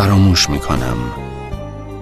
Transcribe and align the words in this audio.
فراموش 0.00 0.50
می 0.50 0.58
کنم 0.58 0.96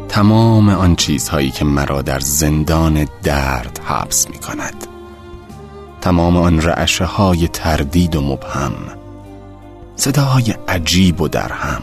تمام 0.08 0.68
آن 0.68 0.96
چیزهایی 0.96 1.50
که 1.50 1.64
مرا 1.64 2.02
در 2.02 2.20
زندان 2.20 3.06
درد 3.22 3.80
حبس 3.84 4.30
می 4.30 4.38
کند 4.38 4.86
تمام 6.00 6.36
آن 6.36 6.62
رعشه 6.62 7.04
های 7.04 7.48
تردید 7.48 8.16
و 8.16 8.20
مبهم. 8.20 8.72
صداهای 9.96 10.54
عجیب 10.68 11.20
و 11.20 11.28
درهم. 11.28 11.82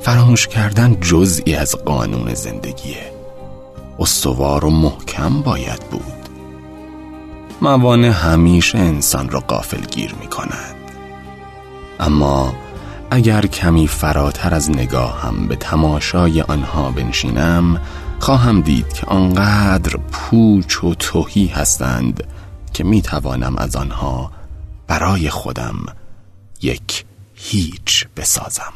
فراموش 0.00 0.48
کردن 0.48 1.00
جزئی 1.00 1.54
از 1.54 1.76
قانون 1.84 2.34
زندگیه. 2.34 3.12
استوار 3.98 4.64
و 4.64 4.70
محکم 4.70 5.42
باید 5.42 5.80
بود. 5.90 6.28
موانع 7.62 8.08
همیشه 8.08 8.78
انسان 8.78 9.28
را 9.28 9.40
قافل 9.40 9.80
گیر 9.80 10.14
می 10.20 10.26
کند 10.26 10.74
اما 12.00 12.63
اگر 13.14 13.46
کمی 13.46 13.88
فراتر 13.88 14.54
از 14.54 14.70
نگاهم 14.70 15.46
به 15.46 15.56
تماشای 15.56 16.40
آنها 16.40 16.90
بنشینم 16.90 17.80
خواهم 18.20 18.60
دید 18.60 18.92
که 18.92 19.06
آنقدر 19.06 19.96
پوچ 20.12 20.84
و 20.84 20.94
توهی 20.94 21.46
هستند 21.46 22.24
که 22.72 22.84
می 22.84 23.02
توانم 23.02 23.56
از 23.58 23.76
آنها 23.76 24.30
برای 24.86 25.30
خودم 25.30 25.76
یک 26.62 27.04
هیچ 27.34 28.06
بسازم. 28.16 28.72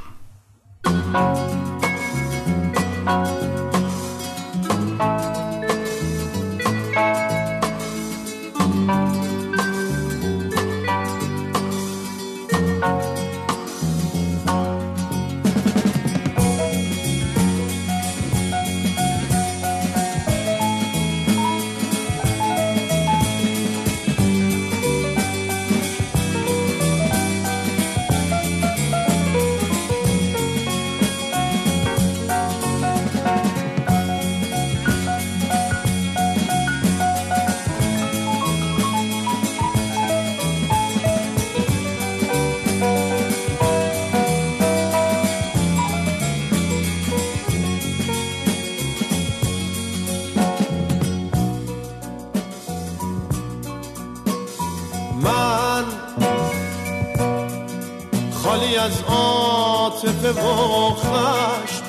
خالی 58.49 58.77
از 58.77 59.03
عاطفه 59.09 60.31
و 60.31 60.91
خشم 60.91 61.83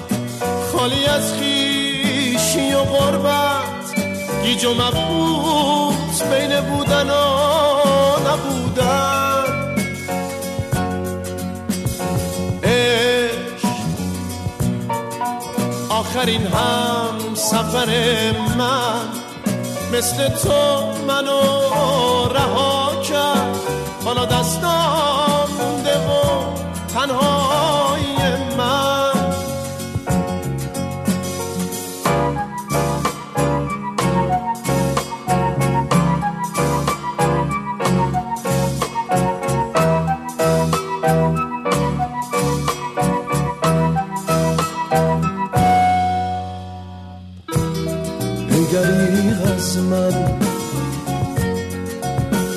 خالی 0.73 1.05
از 1.05 1.33
خیشی 1.33 2.73
و 2.73 2.83
غربت. 2.83 3.95
گیج 4.43 4.65
و 4.65 4.73
مبهوت 4.73 6.23
بین 6.23 6.61
بودن 6.61 7.09
و 7.09 7.15
نبودن. 8.27 9.43
عشق 12.63 13.67
آخرین 15.89 16.47
هم 16.47 17.35
سفر 17.35 17.89
من 18.57 19.07
مثل 19.93 20.29
تو 20.29 20.81
منو 21.07 21.39
رها. 22.33 22.78
تنهای 26.93 28.15
من. 28.57 29.13
نگری 48.51 49.33
از 49.55 49.77
من 49.77 50.39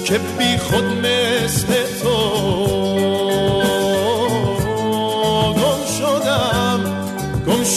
که 0.05 0.19
بی 0.39 0.59
خود 0.59 0.85
مثل 0.85 1.73
تو. 2.03 2.92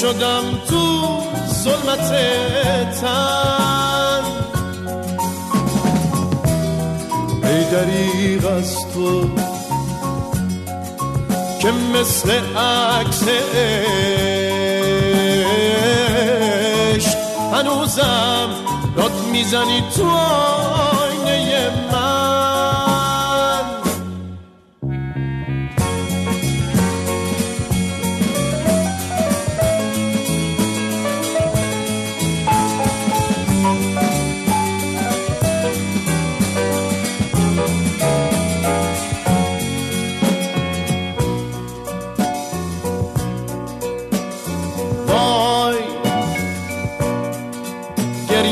شدم 0.05 0.45
تو 0.69 0.83
ظلمت 1.47 2.09
تن. 3.01 4.23
ای 7.43 7.63
دریغ 7.71 8.45
از 8.57 8.75
تو 8.93 9.29
که 11.59 11.71
مثل 11.71 12.29
عکس 12.57 13.23
عشق 16.97 17.17
هنوزم 17.53 18.49
داد 18.97 19.11
می‌زنی 19.31 19.83
تو 19.95 20.03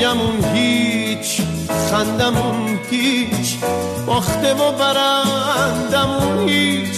گریمون 0.03 0.55
هیچ 0.55 1.41
خندمون 1.91 2.79
هیچ 2.91 3.57
باخته 4.05 4.53
و 4.53 4.71
برندمون 4.71 6.49
هیچ. 6.49 6.95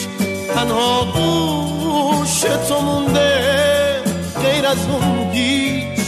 تنها 0.56 1.06
گوش 1.06 2.40
تو 2.40 2.82
مونده 2.82 4.04
غیر 4.44 4.66
از 4.66 4.78
اون 4.90 5.32
هیچ 5.32 6.00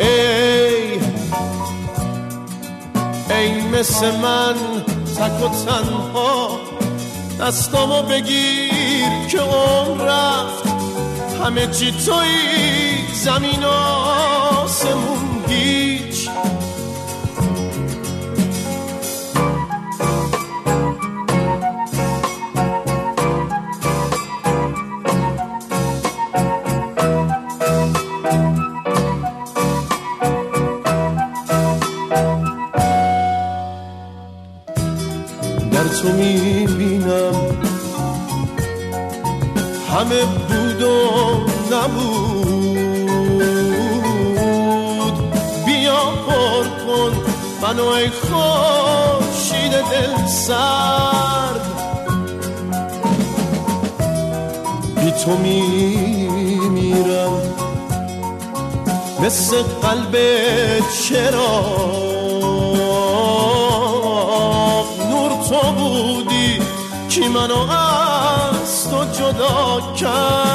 ای 0.00 1.00
ای 3.30 3.60
مثل 3.62 4.10
من 4.10 4.54
تک 5.16 5.42
و 5.42 5.48
تنها 5.48 6.60
دستامو 7.40 8.02
بگیر 8.02 9.26
که 9.30 9.38
عمر 9.38 10.04
رفت. 10.04 10.71
همه 11.42 11.66
چی 11.66 11.92
توی 11.92 13.14
زمین 13.14 13.64
و 13.64 13.68
آسمون. 13.68 15.31
همه 40.02 40.24
بود 40.24 40.82
و 40.82 40.86
نبود. 41.72 42.72
بیا 45.66 46.02
پر 46.26 46.64
کن 46.86 47.12
منو 47.62 47.86
ای 47.86 48.08
خوشید 48.08 49.72
دل 49.72 50.26
سرد. 50.26 51.64
بی 54.96 55.10
تو 55.10 55.36
میمیرم 55.36 56.52
مثل 59.20 59.62
قلب 59.62 60.14
چراغ. 61.08 62.12
نور 65.10 65.30
تو 65.48 65.72
بودی 65.72 66.60
کی 67.08 67.28
منو 67.28 67.91
از 69.32 69.38
تو 69.38 69.80
جدا 69.80 69.92
کرد 69.96 70.51